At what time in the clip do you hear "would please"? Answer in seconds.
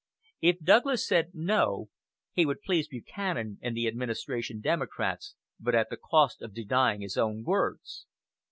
2.43-2.87